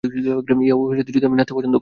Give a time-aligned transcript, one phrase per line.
[0.03, 0.77] Yeah
[0.77, 1.79] হোওওও যদিও আমি নাচতে পছন্দ করি।